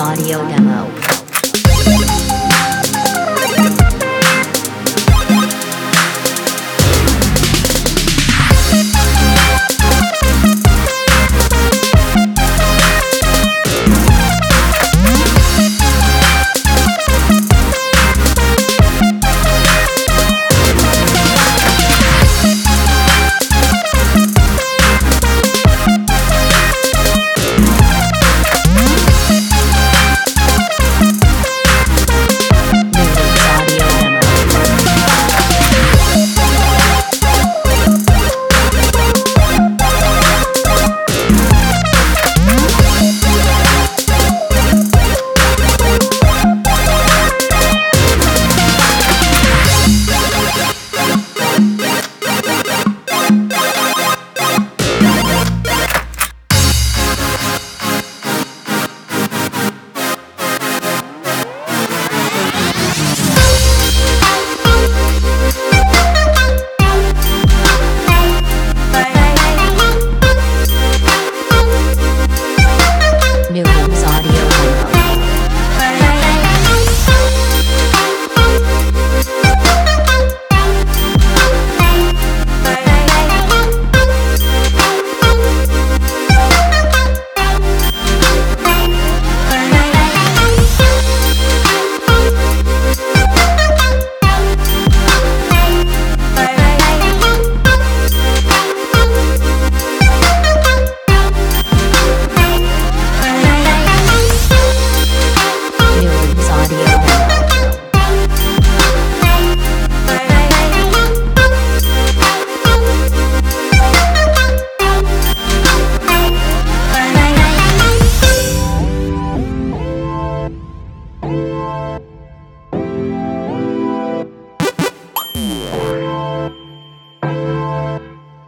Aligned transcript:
audio 0.00 0.38
demo. 0.48 2.29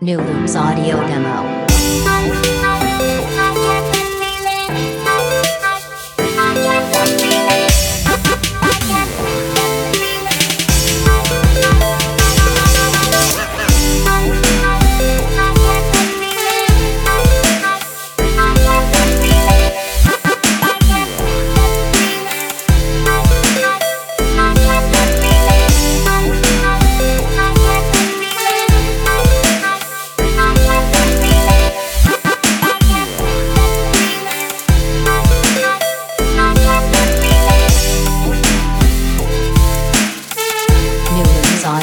Newly's 0.00 0.54
audio 0.54 1.00
demo. 1.06 1.65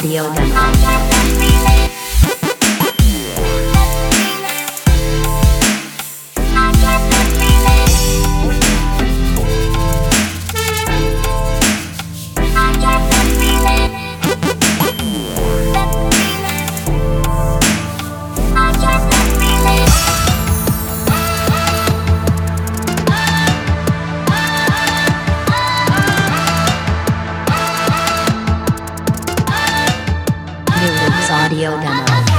Radio 0.04 0.28
Dynamics. 0.34 0.93
Audio 31.30 31.70
Demo. 31.80 32.33